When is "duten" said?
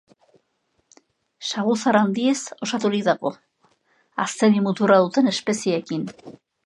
5.05-5.35